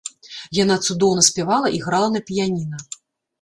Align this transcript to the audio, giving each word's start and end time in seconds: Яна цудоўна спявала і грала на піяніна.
Яна 0.59 0.77
цудоўна 0.85 1.25
спявала 1.27 1.67
і 1.77 1.83
грала 1.85 2.09
на 2.15 2.21
піяніна. 2.31 2.83